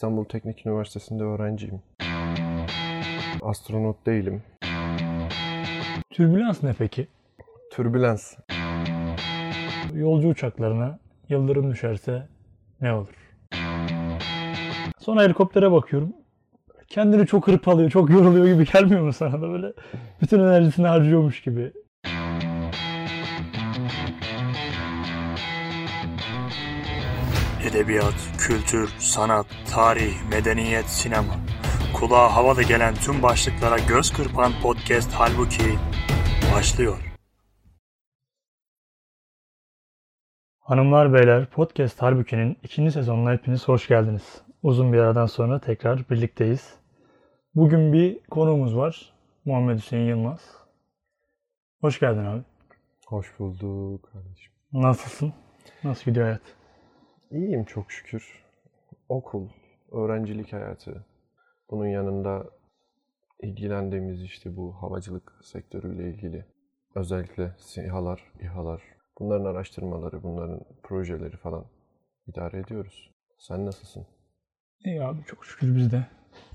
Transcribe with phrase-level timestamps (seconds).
[0.00, 1.82] İstanbul Teknik Üniversitesi'nde öğrenciyim.
[3.42, 4.42] Astronot değilim.
[6.10, 7.08] Türbülans ne peki?
[7.72, 8.34] Türbülans.
[9.94, 12.28] Yolcu uçaklarına yıldırım düşerse
[12.80, 13.14] ne olur?
[14.98, 16.12] Sonra helikoptere bakıyorum.
[16.88, 19.72] Kendini çok hırpalıyor, çok yoruluyor gibi gelmiyor mu sana da böyle?
[20.22, 21.72] Bütün enerjisini harcıyormuş gibi.
[27.70, 31.34] Edebiyat, kültür, sanat, tarih, medeniyet, sinema.
[31.94, 35.78] Kulağa havalı gelen tüm başlıklara göz kırpan podcast Halbuki
[36.54, 37.14] başlıyor.
[40.60, 44.42] Hanımlar beyler podcast Halbuki'nin ikinci sezonuna hepiniz hoş geldiniz.
[44.62, 46.74] Uzun bir aradan sonra tekrar birlikteyiz.
[47.54, 49.12] Bugün bir konuğumuz var.
[49.44, 50.40] Muhammed Hüseyin Yılmaz.
[51.80, 52.42] Hoş geldin abi.
[53.06, 54.52] Hoş bulduk kardeşim.
[54.72, 55.32] Nasılsın?
[55.84, 56.59] Nasıl gidiyor hayat?
[57.30, 58.44] İyiyim çok şükür.
[59.08, 59.48] Okul,
[59.92, 61.04] öğrencilik hayatı.
[61.70, 62.46] Bunun yanında
[63.40, 66.44] ilgilendiğimiz işte bu havacılık sektörüyle ilgili.
[66.94, 68.82] Özellikle SİHA'lar, İHA'lar.
[69.18, 71.64] Bunların araştırmaları, bunların projeleri falan
[72.26, 73.10] idare ediyoruz.
[73.38, 74.06] Sen nasılsın?
[74.84, 76.06] İyi abi çok şükür biz de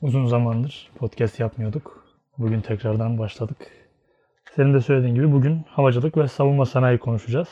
[0.01, 2.05] uzun zamandır podcast yapmıyorduk.
[2.37, 3.57] Bugün tekrardan başladık.
[4.55, 7.49] Senin de söylediğin gibi bugün havacılık ve savunma sanayi konuşacağız.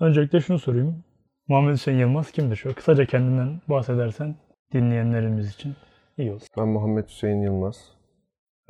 [0.00, 1.04] Öncelikle şunu sorayım.
[1.48, 2.56] Muhammed Hüseyin Yılmaz kimdir?
[2.56, 4.36] Şöyle kısaca kendinden bahsedersen
[4.72, 5.76] dinleyenlerimiz için
[6.18, 6.42] iyi olur.
[6.58, 7.92] Ben Muhammed Hüseyin Yılmaz.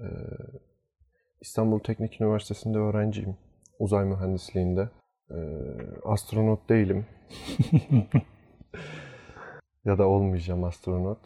[0.01, 0.05] Ee,
[1.41, 3.37] İstanbul Teknik Üniversitesi'nde öğrenciyim.
[3.79, 4.89] Uzay mühendisliğinde.
[5.31, 5.35] Ee,
[6.05, 7.07] astronot değilim.
[9.85, 11.19] ya da olmayacağım astronot.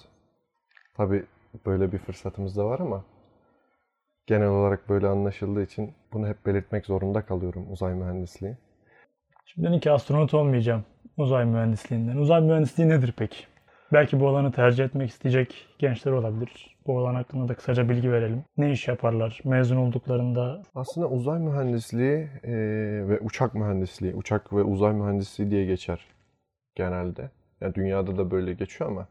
[0.97, 1.27] Tabi
[1.67, 3.05] böyle bir fırsatımız da var ama
[4.27, 8.57] genel olarak böyle anlaşıldığı için bunu hep belirtmek zorunda kalıyorum uzay mühendisliği.
[9.55, 10.85] Şimdi dedin ki astronot olmayacağım
[11.17, 12.17] uzay mühendisliğinden.
[12.17, 13.37] Uzay mühendisliği nedir peki?
[13.93, 16.77] Belki bu alanı tercih etmek isteyecek gençler olabilir.
[16.87, 18.45] Bu alan hakkında da kısaca bilgi verelim.
[18.57, 19.41] Ne iş yaparlar?
[19.45, 22.53] Mezun olduklarında Aslında uzay mühendisliği e,
[23.09, 26.07] ve uçak mühendisliği, uçak ve uzay mühendisliği diye geçer
[26.75, 27.31] genelde.
[27.61, 29.09] Yani dünyada da böyle geçiyor ama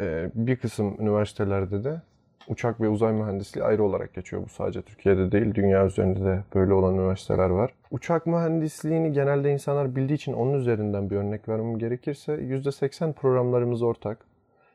[0.00, 2.02] e, bir kısım üniversitelerde de
[2.48, 4.42] uçak ve uzay mühendisliği ayrı olarak geçiyor.
[4.44, 7.70] Bu sadece Türkiye'de değil, dünya üzerinde de böyle olan üniversiteler var.
[7.90, 14.18] Uçak mühendisliğini genelde insanlar bildiği için onun üzerinden bir örnek vermem gerekirse %80 programlarımız ortak.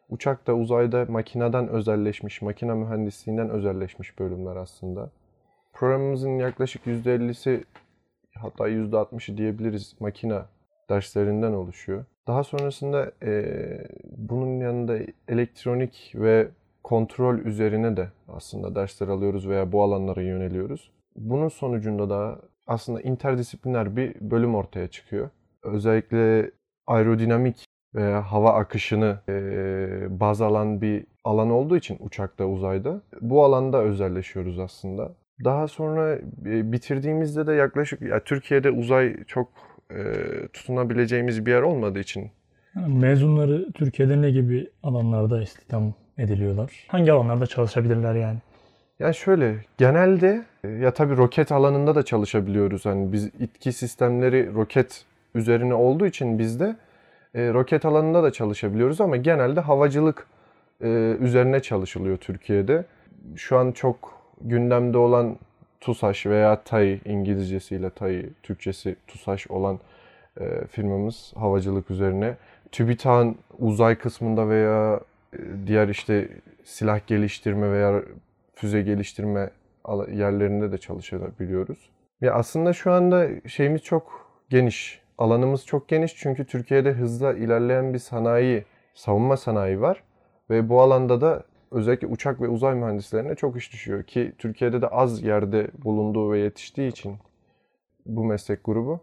[0.10, 5.10] Uçakta, uzayda makineden özelleşmiş, makine mühendisliğinden özelleşmiş bölümler aslında.
[5.74, 7.64] Programımızın yaklaşık %50'si
[8.36, 10.40] hatta %60'ı diyebiliriz makine
[10.90, 12.06] derslerinden oluşuyor.
[12.28, 13.44] Daha sonrasında e,
[14.18, 14.98] bunun yanında
[15.28, 16.48] elektronik ve
[16.90, 20.92] kontrol üzerine de aslında dersler alıyoruz veya bu alanlara yöneliyoruz.
[21.16, 25.30] Bunun sonucunda da aslında interdisipliner bir bölüm ortaya çıkıyor.
[25.64, 26.52] Özellikle
[26.88, 29.34] aerodinamik veya hava akışını e,
[30.20, 35.16] baz alan bir alan olduğu için uçakta, uzayda bu alanda özelleşiyoruz aslında.
[35.44, 39.50] Daha sonra e, bitirdiğimizde de yaklaşık ya Türkiye'de uzay çok
[39.92, 39.98] e,
[40.54, 42.32] tutunabileceğimiz bir yer olmadığı için
[42.76, 46.86] yani mezunları Türkiye'de ne gibi alanlarda istihdam ediliyorlar?
[46.88, 48.38] Hangi alanlarda çalışabilirler yani?
[49.00, 52.86] Yani şöyle genelde e, ya tabii roket alanında da çalışabiliyoruz.
[52.86, 56.76] Hani biz itki sistemleri roket üzerine olduğu için bizde
[57.36, 60.28] e, roket alanında da çalışabiliyoruz ama genelde havacılık
[60.82, 60.88] e,
[61.20, 62.86] üzerine çalışılıyor Türkiye'de.
[63.36, 65.38] Şu an çok gündemde olan
[65.82, 69.80] TUSAŞ veya TAI İngilizcesiyle TAI, Türkçesi TUSAŞ olan
[70.42, 72.36] e, firmamız havacılık üzerine.
[72.72, 75.00] TÜBİTAK'ın uzay kısmında veya
[75.68, 76.30] diğer işte
[76.64, 78.04] silah geliştirme veya
[78.56, 79.50] füze geliştirme
[80.12, 81.90] yerlerinde de çalışabiliyoruz.
[82.22, 85.02] Ya aslında şu anda şeyimiz çok geniş.
[85.18, 90.04] Alanımız çok geniş çünkü Türkiye'de hızla ilerleyen bir sanayi, savunma sanayi var.
[90.50, 94.04] Ve bu alanda da özellikle uçak ve uzay mühendislerine çok iş düşüyor.
[94.04, 97.18] Ki Türkiye'de de az yerde bulunduğu ve yetiştiği için
[98.06, 99.00] bu meslek grubu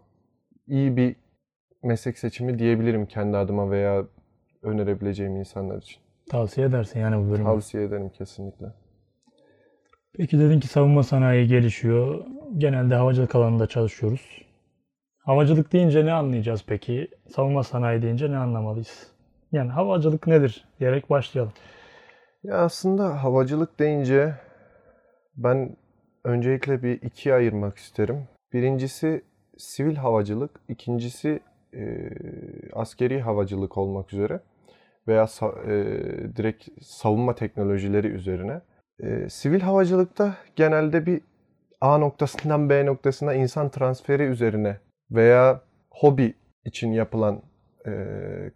[0.67, 1.15] iyi bir
[1.83, 4.05] meslek seçimi diyebilirim kendi adıma veya
[4.61, 6.06] önerebileceğim insanlar için.
[6.29, 7.43] Tavsiye edersin yani bu bölümü.
[7.43, 8.65] Tavsiye ederim kesinlikle.
[10.17, 12.25] Peki dedin ki savunma sanayi gelişiyor.
[12.57, 14.41] Genelde havacılık alanında çalışıyoruz.
[15.17, 17.07] Havacılık deyince ne anlayacağız peki?
[17.35, 19.11] Savunma sanayi deyince ne anlamalıyız?
[19.51, 21.53] Yani havacılık nedir diyerek başlayalım.
[22.43, 24.35] Ya aslında havacılık deyince
[25.35, 25.77] ben
[26.23, 28.27] öncelikle bir ikiye ayırmak isterim.
[28.53, 29.23] Birincisi
[29.57, 31.39] sivil havacılık, ikincisi
[31.73, 32.09] e,
[32.73, 34.39] askeri havacılık olmak üzere
[35.07, 35.27] veya
[35.67, 35.73] e,
[36.35, 38.61] direkt savunma teknolojileri üzerine.
[38.99, 41.21] E, sivil havacılıkta genelde bir
[41.81, 44.77] A noktasından B noktasına insan transferi üzerine
[45.11, 46.33] veya hobi
[46.65, 47.41] için yapılan
[47.87, 47.91] e,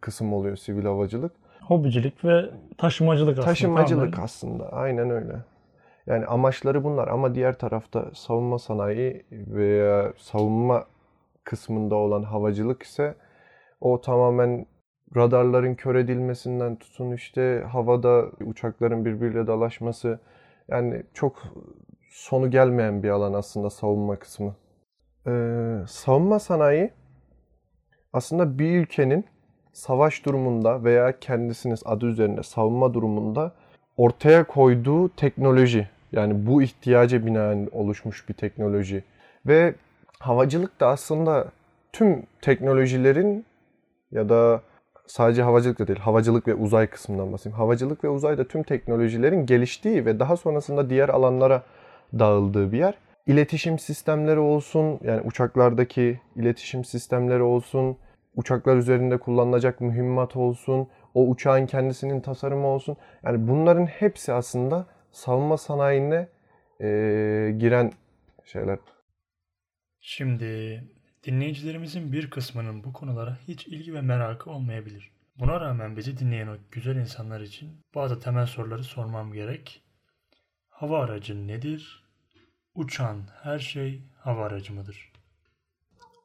[0.01, 1.31] kısım oluyor sivil havacılık.
[1.61, 3.45] Hobicilik ve taşımacılık aslında.
[3.45, 4.25] Taşımacılık tamamen.
[4.25, 4.71] aslında.
[4.71, 5.35] Aynen öyle.
[6.07, 10.85] Yani amaçları bunlar ama diğer tarafta savunma sanayi veya savunma
[11.43, 13.15] kısmında olan havacılık ise
[13.81, 14.65] o tamamen
[15.15, 20.19] radarların kör edilmesinden tutun işte havada uçakların birbiriyle dalaşması
[20.67, 21.43] yani çok
[22.09, 24.55] sonu gelmeyen bir alan aslında savunma kısmı.
[25.27, 26.91] Ee, savunma sanayi
[28.13, 29.25] aslında bir ülkenin
[29.73, 33.51] savaş durumunda veya kendisinin adı üzerinde savunma durumunda
[33.97, 35.89] ortaya koyduğu teknoloji.
[36.11, 39.03] Yani bu ihtiyaca binaen oluşmuş bir teknoloji.
[39.45, 39.75] Ve
[40.19, 41.47] havacılık da aslında
[41.93, 43.45] tüm teknolojilerin
[44.11, 44.61] ya da
[45.07, 47.57] sadece havacılık da değil, havacılık ve uzay kısmından bahsedeyim.
[47.57, 51.63] Havacılık ve uzayda tüm teknolojilerin geliştiği ve daha sonrasında diğer alanlara
[52.19, 52.93] dağıldığı bir yer.
[53.27, 57.97] İletişim sistemleri olsun, yani uçaklardaki iletişim sistemleri olsun,
[58.35, 62.97] uçaklar üzerinde kullanılacak mühimmat olsun, o uçağın kendisinin tasarımı olsun.
[63.23, 66.27] Yani bunların hepsi aslında savunma sanayine
[66.79, 67.91] eee, giren
[68.45, 68.79] şeyler.
[69.99, 70.83] Şimdi
[71.25, 75.11] dinleyicilerimizin bir kısmının bu konulara hiç ilgi ve merakı olmayabilir.
[75.39, 79.83] Buna rağmen bizi dinleyen o güzel insanlar için bazı temel soruları sormam gerek.
[80.69, 82.03] Hava aracı nedir?
[82.75, 85.11] Uçan her şey hava aracı mıdır?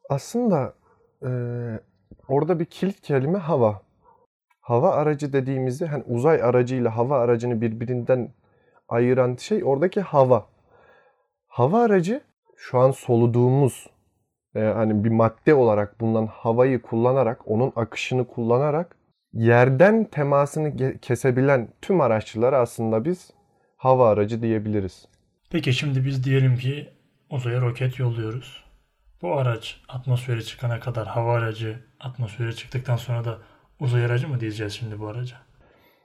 [0.09, 0.73] Aslında
[1.23, 1.79] eee,
[2.27, 3.81] orada bir kilit kelime hava.
[4.61, 8.33] Hava aracı dediğimizde hani uzay aracıyla hava aracını birbirinden
[8.89, 10.47] ayıran şey oradaki hava.
[11.47, 12.21] Hava aracı
[12.57, 13.87] şu an soluduğumuz
[14.57, 18.95] e, hani bir madde olarak bulunan havayı kullanarak, onun akışını kullanarak
[19.33, 23.31] yerden temasını kesebilen tüm araççılara aslında biz
[23.77, 25.05] hava aracı diyebiliriz.
[25.51, 26.89] Peki şimdi biz diyelim ki
[27.29, 28.63] uzaya roket yolluyoruz.
[29.21, 33.37] Bu araç atmosfere çıkana kadar hava aracı, atmosfere çıktıktan sonra da
[33.79, 35.35] uzay aracı mı diyeceğiz şimdi bu araca?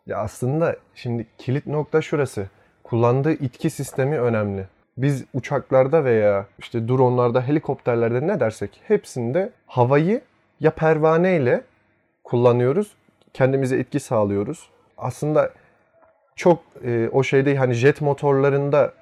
[0.07, 2.49] Ya aslında şimdi kilit nokta şurası.
[2.85, 4.67] Kullandığı itki sistemi önemli.
[5.03, 10.21] Biz uçaklarda veya işte dronlarda, helikopterlerde ne dersek hepsinde havayı
[10.61, 11.63] ya pervaneyle
[12.25, 12.95] kullanıyoruz,
[13.33, 14.71] kendimize itki sağlıyoruz.
[14.99, 15.51] Aslında
[16.37, 18.93] çok e, o şeyde hani jet motorlarında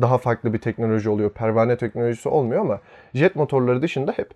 [0.00, 1.30] daha farklı bir teknoloji oluyor.
[1.30, 2.80] Pervane teknolojisi olmuyor ama
[3.14, 4.30] jet motorları dışında hep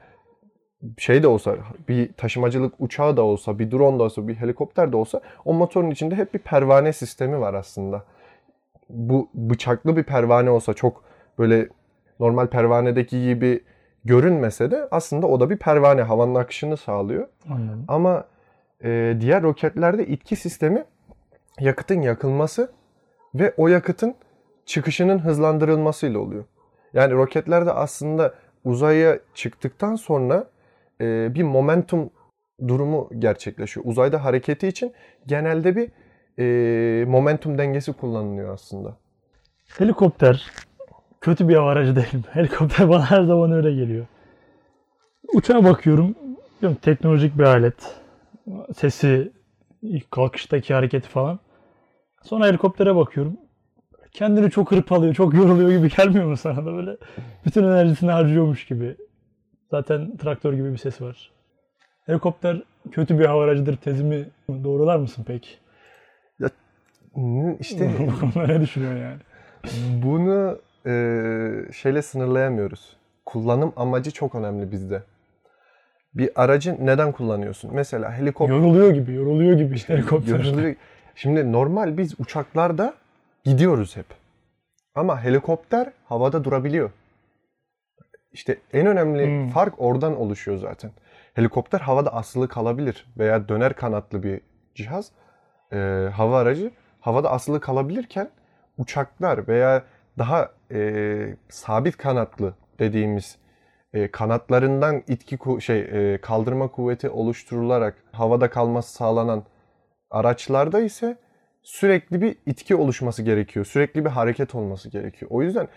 [0.98, 1.56] şey de olsa,
[1.88, 5.90] bir taşımacılık uçağı da olsa, bir drone da olsa, bir helikopter de olsa o motorun
[5.90, 8.04] içinde hep bir pervane sistemi var aslında.
[8.88, 11.04] Bu bıçaklı bir pervane olsa çok
[11.38, 11.68] böyle
[12.20, 13.64] normal pervanedeki gibi
[14.04, 17.28] görünmese de aslında o da bir pervane havanın akışını sağlıyor.
[17.50, 17.84] Anladım.
[17.88, 18.24] Ama
[18.84, 20.84] e, diğer roketlerde itki sistemi
[21.60, 22.72] yakıtın yakılması
[23.34, 24.14] ve o yakıtın
[24.66, 26.44] çıkışının hızlandırılmasıyla oluyor.
[26.92, 28.34] Yani roketlerde aslında
[28.64, 30.50] uzaya çıktıktan sonra
[31.00, 32.10] e, bir momentum
[32.68, 33.86] durumu gerçekleşiyor.
[33.86, 34.92] Uzayda hareketi için
[35.26, 35.90] genelde bir
[36.38, 38.96] e, momentum dengesi kullanılıyor aslında.
[39.78, 40.50] Helikopter
[41.20, 42.26] kötü bir hava aracı değil?
[42.30, 44.06] Helikopter bana her zaman öyle geliyor.
[45.34, 46.14] Uçağa bakıyorum.
[46.60, 47.96] Diyorum, teknolojik bir alet.
[48.76, 49.32] Sesi,
[49.82, 51.38] ilk kalkıştaki hareketi falan.
[52.22, 53.36] Sonra helikoptere bakıyorum.
[54.12, 56.96] Kendini çok hırpalıyor, çok yoruluyor gibi gelmiyor mu sana da böyle?
[57.46, 58.96] Bütün enerjisini harcıyormuş gibi.
[59.70, 61.30] Zaten traktör gibi bir sesi var.
[62.06, 64.28] Helikopter kötü bir hava tezimi
[64.64, 65.48] doğrular mısın peki?
[67.60, 67.90] İşte
[68.36, 69.18] ne düşünüyorsun yani?
[70.02, 70.92] bunu e,
[71.72, 72.96] şeyle sınırlayamıyoruz.
[73.26, 75.02] Kullanım amacı çok önemli bizde.
[76.14, 77.70] Bir aracı neden kullanıyorsun?
[77.74, 80.44] Mesela helikopter Yoruluyor gibi, yoruluyor gibi işte helikopter.
[80.44, 80.74] Yoruluyor.
[81.14, 82.94] Şimdi normal biz uçaklarda
[83.44, 84.06] gidiyoruz hep.
[84.94, 86.90] Ama helikopter havada durabiliyor.
[88.32, 89.48] İşte en önemli Hmm.
[89.48, 90.90] fark oradan oluşuyor zaten.
[91.34, 94.40] Helikopter havada asılı kalabilir veya döner kanatlı bir
[94.74, 95.10] cihaz,
[95.72, 95.76] e,
[96.14, 98.30] hava aracı havada asılı kalabilirken
[98.78, 99.84] uçaklar veya
[100.18, 103.38] daha e, sabit kanatlı dediğimiz
[103.92, 109.44] e, kanatlarından itki şey e, kaldırma kuvveti oluşturularak havada kalması sağlanan
[110.10, 111.16] araçlarda ise
[111.62, 113.64] sürekli bir itki oluşması gerekiyor.
[113.64, 115.30] Sürekli bir hareket olması gerekiyor.
[115.30, 115.68] O yüzden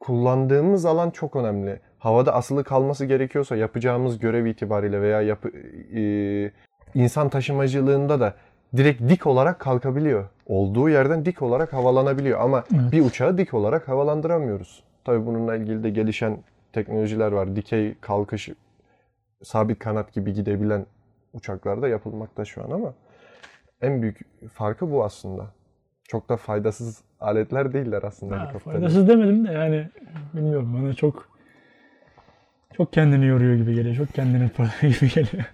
[0.00, 1.80] kullandığımız alan çok önemli.
[1.98, 5.48] Havada asılı kalması gerekiyorsa yapacağımız görev itibariyle veya yapı,
[5.96, 6.52] e,
[6.94, 8.34] insan taşımacılığında da
[8.76, 10.28] direkt dik olarak kalkabiliyor.
[10.46, 12.92] Olduğu yerden dik olarak havalanabiliyor ama Evet.
[12.92, 14.82] bir uçağı dik olarak havalandıramıyoruz.
[15.04, 16.38] Tabii bununla ilgili de gelişen
[16.72, 17.56] teknolojiler var.
[17.56, 18.48] Dikey kalkış,
[19.42, 20.86] sabit kanat gibi gidebilen
[21.32, 22.94] uçaklarda yapılmakta şu an ama
[23.80, 24.20] en büyük
[24.52, 25.46] farkı bu aslında.
[26.08, 28.74] Çok da faydasız aletler değiller aslında Ha, helikopterler.
[28.80, 29.88] faydasız demedim de yani
[30.34, 31.28] bilmiyorum bana çok
[32.76, 33.96] çok kendini yoruyor gibi geliyor.
[33.96, 35.44] Çok kendini hırpalıyor gibi geliyor.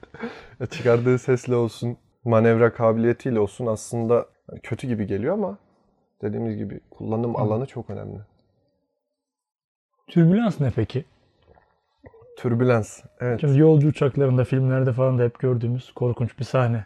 [0.71, 1.97] Çıkardığı sesle olsun,
[2.27, 4.27] manevra kabiliyetiyle olsun aslında
[4.63, 5.59] kötü gibi geliyor ama
[6.23, 7.39] dediğimiz gibi kullanım Hı.
[7.39, 8.19] alanı çok önemli.
[10.07, 11.05] Türbülans ne peki?
[12.39, 13.01] Türbülans.
[13.21, 13.41] Evet.
[13.41, 16.85] Şimdi yolcu uçaklarında, filmlerde falan da hep gördüğümüz korkunç bir sahne.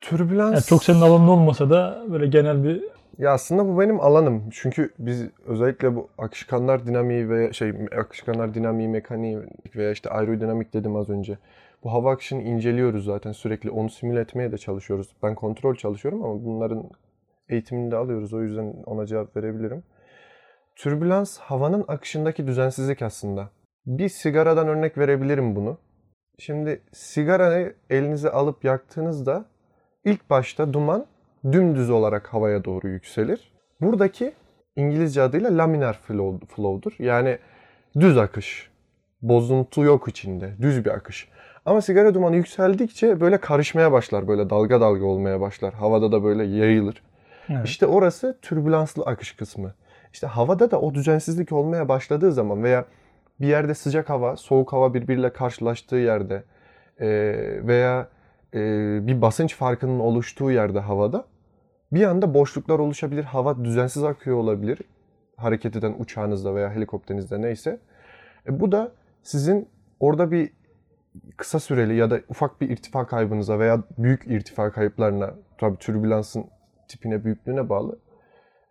[0.00, 0.52] Türbülans.
[0.52, 2.82] Yani çok senin alanın olmasa da böyle genel bir
[3.18, 4.44] Ya aslında bu benim alanım.
[4.50, 9.38] Çünkü biz özellikle bu akışkanlar dinamiği ve şey akışkanlar dinamiği, mekaniği
[9.76, 11.38] veya işte aerodinamik dedim az önce.
[11.84, 13.70] Bu hava akışını inceliyoruz zaten sürekli.
[13.70, 15.16] Onu simüle etmeye de çalışıyoruz.
[15.22, 16.90] Ben kontrol çalışıyorum ama bunların
[17.48, 18.34] eğitimini de alıyoruz.
[18.34, 19.82] O yüzden ona cevap verebilirim.
[20.76, 23.50] Türbülans havanın akışındaki düzensizlik aslında.
[23.86, 25.78] Bir sigaradan örnek verebilirim bunu.
[26.38, 29.44] Şimdi sigarayı elinize alıp yaktığınızda
[30.04, 31.06] ilk başta duman
[31.52, 33.52] dümdüz olarak havaya doğru yükselir.
[33.80, 34.32] Buradaki
[34.76, 36.92] İngilizce adıyla laminar flow, flow'dur.
[36.98, 37.38] Yani
[38.00, 38.70] düz akış.
[39.22, 40.54] Bozuntu yok içinde.
[40.60, 41.28] Düz bir akış.
[41.66, 44.28] Ama sigara dumanı yükseldikçe böyle karışmaya başlar.
[44.28, 45.74] Böyle dalga dalga olmaya başlar.
[45.74, 47.02] Havada da böyle yayılır.
[47.48, 47.66] evet.
[47.68, 49.74] İşte orası türbülanslı akış kısmı.
[50.12, 52.84] İşte havada da o düzensizlik olmaya başladığı zaman veya
[53.40, 56.42] bir yerde sıcak hava, soğuk hava birbiriyle karşılaştığı yerde
[57.00, 57.08] e,
[57.66, 58.08] veya
[58.54, 58.58] e,
[59.06, 61.24] bir basınç farkının oluştuğu yerde havada
[61.92, 63.24] bir anda boşluklar oluşabilir.
[63.24, 64.78] Hava düzensiz akıyor olabilir.
[65.36, 67.78] Hareket eden uçağınızda veya helikopterinizde neyse.
[68.48, 69.68] E, bu da sizin
[70.00, 70.50] orada bir
[71.36, 76.44] kısa süreli ya da ufak bir irtifa kaybınıza veya büyük irtifa kayıplarına tabii türbülansın
[76.88, 77.98] tipine, büyüklüğüne bağlı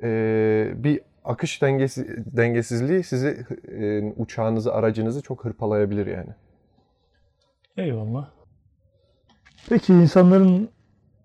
[0.04, 6.30] e, bir akış dengesi, dengesizliği sizi e, uçağınızı, aracınızı çok hırpalayabilir yani.
[7.78, 8.30] Eyvallah.
[9.70, 10.70] Peki insanların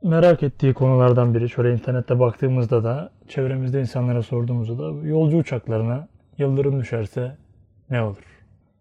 [0.02, 6.80] merak ettiği konulardan biri, şöyle internette baktığımızda da, çevremizde insanlara sorduğumuzda da yolcu uçaklarına yıldırım
[6.80, 7.36] düşerse
[7.90, 8.33] ne olur?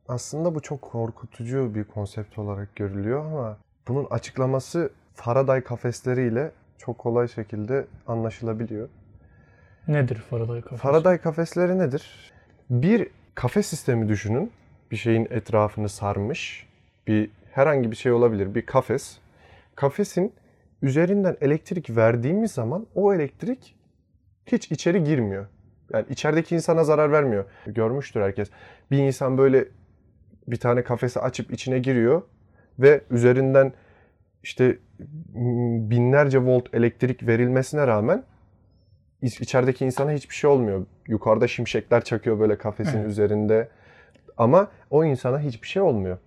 [0.07, 3.57] Aslında bu çok korkutucu bir konsept olarak görülüyor ama
[3.87, 8.89] bunun açıklaması Faraday kafesleriyle çok kolay şekilde anlaşılabiliyor.
[9.87, 10.81] Nedir Faraday kafesi?
[10.81, 12.33] Faraday kafesleri nedir?
[12.69, 14.51] Bir kafes sistemi düşünün.
[14.91, 16.67] Bir şeyin etrafını sarmış.
[17.07, 18.55] Bir herhangi bir şey olabilir.
[18.55, 19.17] Bir kafes.
[19.75, 20.33] Kafesin
[20.81, 23.75] üzerinden elektrik verdiğimiz zaman o elektrik
[24.45, 25.45] hiç içeri girmiyor.
[25.93, 27.45] Yani içerideki insana zarar vermiyor.
[27.65, 28.49] Görmüştür herkes.
[28.91, 29.67] Bir insan böyle
[30.47, 32.21] bir tane kafesi açıp içine giriyor
[32.79, 33.73] ve üzerinden
[34.43, 34.77] işte
[35.89, 38.23] binlerce volt elektrik verilmesine rağmen
[39.21, 40.85] iç- içerideki insana hiçbir şey olmuyor.
[41.07, 43.09] Yukarıda şimşekler çakıyor böyle kafesin Evet.
[43.09, 43.69] üzerinde.
[44.37, 46.17] Ama o insana hiçbir şey olmuyor.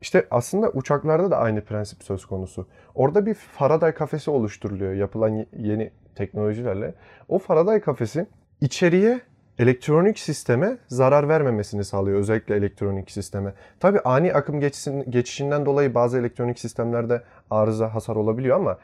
[0.00, 2.66] İşte aslında uçaklarda da aynı prensip söz konusu.
[2.94, 6.94] Orada bir Faraday kafesi oluşturuluyor yapılan ye- yeni teknolojilerle.
[7.28, 8.26] O Faraday kafesi
[8.60, 9.20] içeriye
[9.58, 12.18] elektronik sisteme zarar vermemesini sağlıyor.
[12.18, 13.52] Özellikle elektronik sisteme.
[13.80, 18.78] Tabii ani akım geçişin- geçişinden dolayı bazı elektronik sistemlerde arıza, hasar olabiliyor ama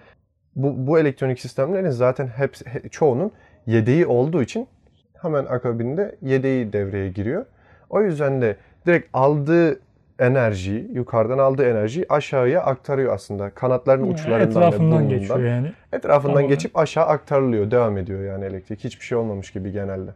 [0.56, 3.32] bu, bu elektronik sistemlerin zaten hepsi, he- çoğunun
[3.66, 4.68] yedeği olduğu için
[5.22, 7.44] hemen akabinde yedeği devreye giriyor.
[7.90, 9.80] O yüzden de direkt aldığı
[10.18, 13.50] enerjiyi, yukarıdan aldığı enerjiyi aşağıya aktarıyor aslında.
[13.50, 15.72] Kanatların Yani uçlarından Etrafından geçiyor yani.
[15.92, 16.48] Etrafından Tamamen.
[16.48, 18.84] geçip aşağı aktarılıyor, devam ediyor yani elektrik.
[18.84, 20.10] Hiçbir şey olmamış gibi genelde.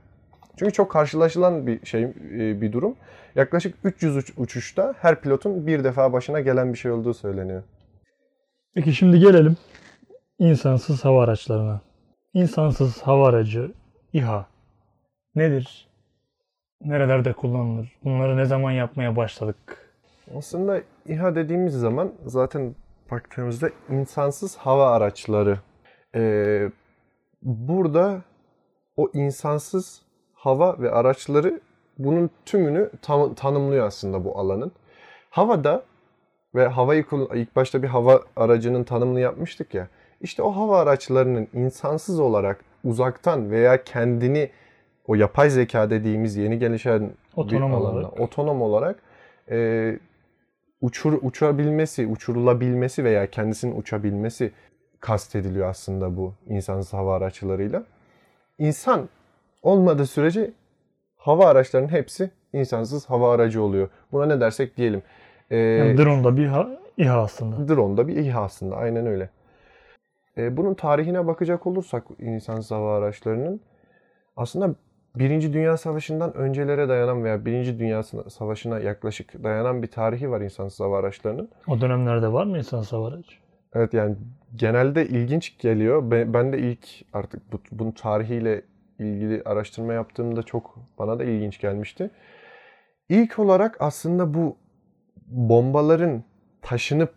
[0.58, 2.96] Çünkü çok karşılaşılan bir şey, e, bir durum.
[3.34, 7.62] Yaklaşık 300 uç- uçuşta her pilotun bir defa başına gelen bir şey olduğu söyleniyor.
[8.74, 9.56] Peki şimdi gelelim
[10.38, 11.80] insansız hava araçlarına.
[12.34, 13.72] İnsansız hava aracı
[14.12, 14.46] İHA
[15.34, 15.88] nedir?
[16.80, 17.92] Nerelerde kullanılır?
[18.04, 19.56] Bunları ne zaman yapmaya başladık?
[20.36, 22.74] Aslında İHA dediğimiz zaman zaten
[23.10, 25.58] baktığımızda insansız hava araçları.
[26.14, 26.70] Ee,
[27.42, 28.22] burada
[28.96, 30.02] o insansız
[30.44, 31.60] hava ve araçları
[31.98, 34.72] bunun tümünü tam- tanımlıyor aslında bu alanın.
[35.30, 35.82] Havada
[36.54, 39.88] ve havayı ilk başta bir hava aracının tanımını yapmıştık ya.
[40.20, 44.50] İşte o hava araçlarının insansız olarak uzaktan veya kendini
[45.06, 48.20] o yapay zeka dediğimiz yeni gelişen Otonom bir alanda, olarak.
[48.20, 48.98] otonom olarak
[49.50, 49.98] e,
[50.80, 54.52] uçur, uçabilmesi, uçurulabilmesi veya kendisinin uçabilmesi
[55.00, 57.84] kastediliyor aslında bu insansız hava araçlarıyla.
[58.58, 59.08] İnsan
[59.64, 60.50] olmadığı sürece
[61.16, 63.88] hava araçlarının hepsi insansız hava aracı oluyor.
[64.12, 65.02] Buna ne dersek diyelim.
[65.50, 67.68] E, Yani drone da bir ha- İHA aslında.
[67.68, 68.76] Drone da bir İHA aslında.
[68.76, 69.30] Aynen öyle.
[70.38, 73.60] E, bunun tarihine bakacak olursak insansız hava araçlarının
[74.36, 74.74] aslında
[75.16, 80.80] Birinci Dünya Savaşı'ndan öncelere dayanan veya Birinci Dünya Savaşı'na yaklaşık dayanan bir tarihi var insansız
[80.80, 81.48] hava araçlarının.
[81.68, 83.32] O dönemlerde var mı insansız hava aracı?
[83.74, 84.16] Evet yani
[84.56, 86.10] genelde ilginç geliyor.
[86.10, 88.62] Ben, ben de ilk artık bu, bunun tarihiyle
[88.98, 92.10] ilgili araştırma yaptığımda çok bana da ilginç gelmişti.
[93.08, 94.56] İlk olarak aslında bu
[95.26, 96.24] bombaların
[96.62, 97.14] taşınıp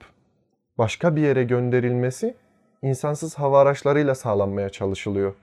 [0.78, 2.36] başka bir yere gönderilmesi
[2.82, 5.36] insansız hava araçlarıyla sağlanmaya çalışılıyor.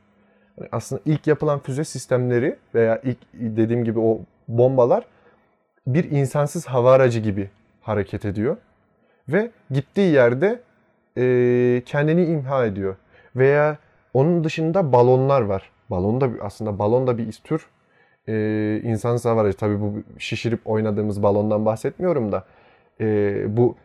[0.58, 5.04] Yani aslında ilk yapılan füze sistemleri veya ilk dediğim gibi o bombalar
[5.86, 7.50] bir insansız hava aracı gibi
[7.80, 8.56] hareket ediyor.
[9.28, 10.60] Ve gittiği yerde
[11.16, 12.96] e, kendini imha ediyor.
[13.36, 13.78] Veya
[14.14, 15.70] onun dışında balonlar var.
[15.90, 17.66] Balon da aslında balon da bir tür
[18.28, 19.56] e, insansız hava aracı.
[19.56, 22.44] Tabii bu şişirip oynadığımız balondan bahsetmiyorum da
[23.00, 23.06] e,
[23.56, 23.76] bu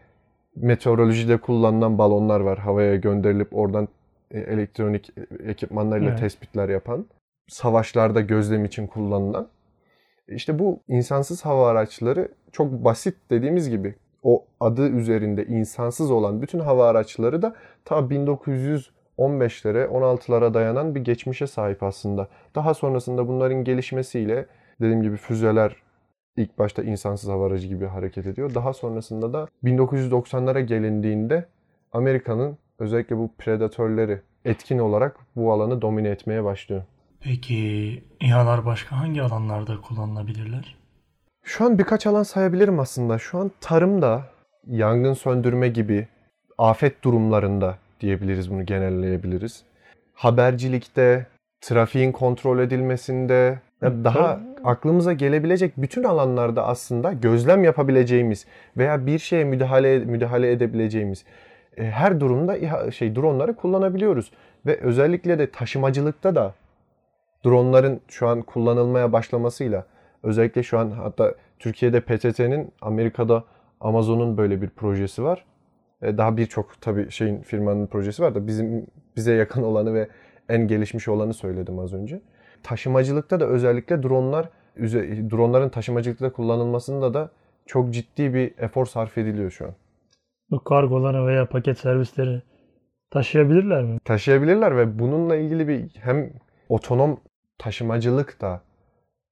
[0.56, 2.58] meteorolojide kullanılan balonlar var.
[2.58, 3.88] Havaya gönderilip oradan
[4.32, 5.12] e, elektronik
[5.46, 6.20] ekipmanlarıyla Evet.
[6.20, 7.06] tespitler yapan.
[7.48, 9.48] Savaşlarda gözlem için kullanılan.
[10.28, 16.60] İşte bu insansız hava araçları çok basit dediğimiz gibi o adı üzerinde insansız olan bütün
[16.60, 18.10] hava araçları da ta
[19.20, 22.28] 1915'lere 16'lara dayanan bir geçmişe sahip aslında.
[22.56, 24.46] Daha sonrasında bunların gelişmesiyle
[24.82, 25.76] dediğim gibi füzeler
[26.38, 28.56] ilk başta insansız hava aracı gibi hareket ediyor.
[28.56, 31.46] Daha sonrasında da 1990'lara gelindiğinde
[31.92, 36.84] Amerika'nın özellikle bu predatörleri etkin olarak bu alanı domine etmeye başlıyor.
[37.20, 40.78] Peki İHA'lar başka hangi alanlarda kullanılabilirler?
[41.44, 43.20] Şu an birkaç alan sayabilirim aslında.
[43.20, 44.24] Şu an tarımda,
[44.68, 46.08] yangın söndürme gibi
[46.58, 49.64] afet durumlarında diyebiliriz bunu genelleyebiliriz.
[50.14, 51.26] Habercilikte,
[51.62, 58.46] trafiğin kontrol edilmesinde, ya daha aklımıza gelebilecek bütün alanlarda aslında gözlem yapabileceğimiz
[58.78, 61.26] veya bir şeye müdahale müdahale edebileceğimiz
[61.78, 64.32] e, her durumda şey dronları kullanabiliyoruz
[64.66, 66.54] ve özellikle de taşımacılıkta da
[67.46, 69.86] dronların şu an kullanılmaya başlamasıyla
[70.24, 73.44] özellikle şu an hatta Türkiye'de PTT'nin Amerika'da
[73.82, 75.46] Amazon'un böyle bir projesi var.
[76.02, 80.08] E, Daha birçok tabii şeyin firmanın projesi var da bizim bize yakın olanı ve
[80.50, 82.22] en gelişmiş olanı söyledim az önce.
[82.64, 84.50] Taşımacılıkta da özellikle dronlar
[85.32, 87.30] dronların taşımacılıkta kullanılmasında da
[87.66, 89.72] çok ciddi bir efor sarf ediliyor şu an.
[90.52, 92.42] Bu kargoları veya paket servisleri
[93.12, 93.98] taşıyabilirler mi?
[94.06, 96.34] taşıyabilirler ve bununla ilgili bir hem
[96.70, 97.20] otonom
[97.58, 98.62] taşımacılık da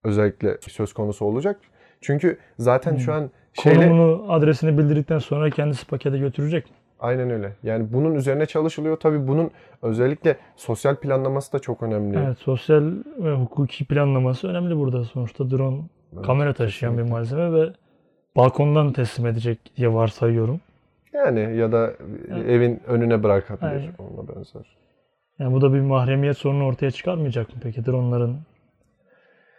[0.04, 1.60] özellikle söz konusu olacak.
[2.02, 3.00] Çünkü zaten Hmm.
[3.00, 3.32] şu an
[3.64, 6.76] şeyle Konumunu, adresini bildirdikten sonra kendisi pakete götürecek mi?
[7.00, 7.54] aynen öyle.
[7.64, 8.98] Yani bunun üzerine çalışılıyor.
[8.98, 12.18] Tabii bunun özellikle sosyal planlaması da çok önemli.
[12.26, 15.04] Evet, sosyal ve hukuki planlaması önemli burada.
[15.04, 15.82] Sonuçta drone
[16.14, 17.20] Evet, kamera taşıyan bir kesinlikle.
[17.20, 17.74] malzeme ve
[18.36, 20.62] balkondan teslim edecek diye varsayıyorum.
[21.14, 21.94] Yani ya da
[22.32, 22.50] Evet.
[22.50, 23.68] evin önüne bırakabilir.
[23.72, 23.92] Aynen.
[24.00, 24.78] Ona benzer.
[25.40, 28.38] Yani bu da bir mahremiyet sorunu ortaya çıkarmayacak mı peki dronların?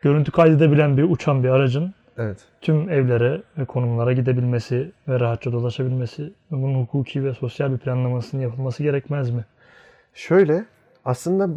[0.02, 2.38] Görüntü kaydedebilen bir uçan bir aracın Evet.
[2.60, 8.42] tüm evlere ve konumlara gidebilmesi ve rahatça dolaşabilmesi ve bunun hukuki ve sosyal bir planlamasının
[8.42, 9.44] yapılması gerekmez mi?
[10.14, 10.64] Şöyle
[11.04, 11.48] aslında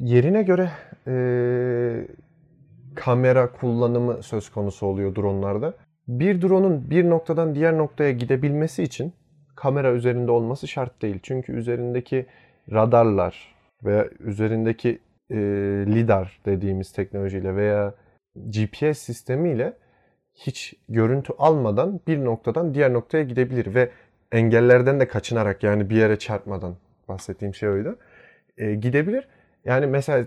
[0.00, 0.70] yerine göre
[1.06, 2.06] eee,
[2.94, 5.74] kamera kullanımı söz konusu oluyor dronlarda.
[6.08, 9.12] Bir drone'un bir noktadan diğer noktaya gidebilmesi için
[9.56, 11.18] kamera üzerinde olması şart değil.
[11.22, 12.26] Çünkü üzerindeki
[12.72, 14.98] radarlar veya üzerindeki
[15.30, 15.36] eee,
[15.86, 17.94] lidar dediğimiz teknolojiyle veya
[18.50, 19.72] GPS sistemiyle
[20.34, 23.90] hiç görüntü almadan bir noktadan diğer noktaya gidebilir ve
[24.32, 26.76] engellerden de kaçınarak yani bir yere çarpmadan
[27.08, 27.98] bahsettiğim şey oydu.
[28.58, 29.28] E, gidebilir.
[29.64, 30.26] Yani mesela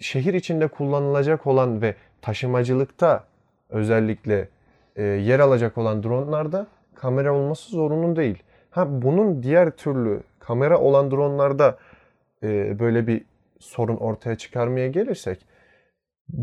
[0.00, 3.24] şehir içinde kullanılacak olan ve taşımacılıkta
[3.68, 4.48] özellikle
[4.96, 8.42] e, yer alacak olan dronlarda kamera olması zorunlu değil.
[8.70, 11.78] Ha bunun diğer türlü kamera olan dronlarda
[12.42, 13.24] e, böyle bir
[13.58, 15.38] sorun ortaya çıkarmaya gelirsek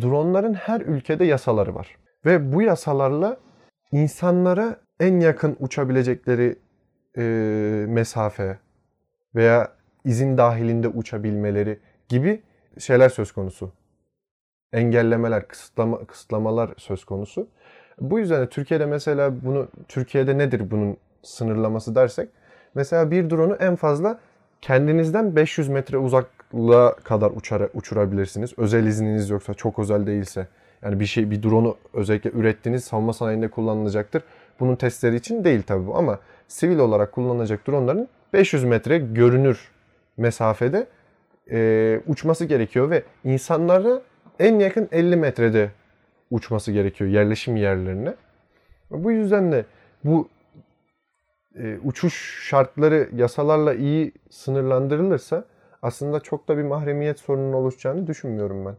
[0.02, 1.98] dronların her ülkede yasaları var.
[2.26, 3.38] Ve bu yasalarla
[3.92, 6.56] insanlara en yakın uçabilecekleri
[7.18, 7.22] e,
[7.88, 8.60] mesafe
[9.36, 9.72] veya
[10.06, 12.42] izin dahilinde uçabilmeleri gibi
[12.80, 13.72] şeyler söz konusu.
[14.74, 17.48] Engellemeler, kısıtlama, kısıtlamalar söz konusu.
[18.00, 22.30] Bu yüzden de Türkiye'de mesela bunu Türkiye'de nedir bunun sınırlaması dersek
[22.76, 24.20] mesela bir drone'u en fazla
[24.62, 25.98] kendinizden 500 metre
[26.54, 28.54] uzaklığa kadar uçara, uçurabilirsiniz.
[28.58, 30.48] Özel izniniz yoksa çok özel değilse.
[30.82, 34.24] Yani bir şey bir drone'u özellikle ürettiğiniz savunma sanayinde kullanılacaktır.
[34.60, 39.72] Bunun testleri için değil tabii bu ama sivil olarak kullanılacak dronların 500 metre görünür
[40.18, 40.88] mesafede
[41.52, 44.02] e, uçması gerekiyor ve insanlara
[44.40, 45.72] en yakın 50 metrede
[46.32, 48.14] uçması gerekiyor yerleşim yerlerine.
[48.92, 49.66] Bu yüzden de
[50.04, 50.30] bu
[51.56, 55.46] e, uçuş şartları yasalarla iyi sınırlandırılırsa
[55.82, 58.76] aslında çok da bir mahremiyet sorunun oluşacağını düşünmüyorum ben.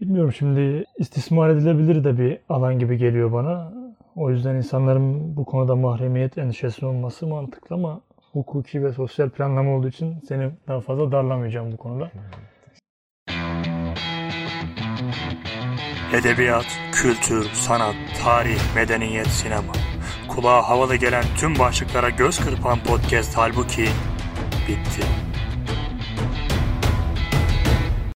[0.00, 3.72] Bilmiyorum şimdi istismar edilebilir de bir alan gibi geliyor bana.
[4.16, 8.00] O yüzden insanların bu konuda mahremiyet endişesi olması mantıklı ama
[8.32, 12.10] hukuki ve sosyal planlama olduğu için seni daha fazla darlamayacağım bu konuda.
[16.20, 17.94] Edebiyat, kültür, sanat,
[18.24, 19.72] tarih, medeniyet, sinema.
[20.28, 23.84] Kulağa havalı gelen tüm başlıklara göz kırpan podcast halbuki
[24.72, 25.31] addicted.